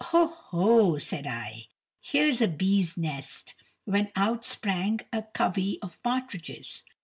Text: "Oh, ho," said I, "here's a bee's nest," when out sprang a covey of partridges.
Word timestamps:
"Oh, 0.13 0.35
ho," 0.47 0.97
said 0.97 1.27
I, 1.27 1.67
"here's 1.99 2.41
a 2.41 2.47
bee's 2.47 2.97
nest," 2.97 3.53
when 3.85 4.11
out 4.15 4.43
sprang 4.43 5.01
a 5.13 5.21
covey 5.21 5.77
of 5.83 6.01
partridges. 6.01 6.83